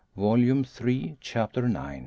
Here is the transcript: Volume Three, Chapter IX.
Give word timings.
Volume 0.17 0.63
Three, 0.63 1.15
Chapter 1.21 1.67
IX. 1.67 1.99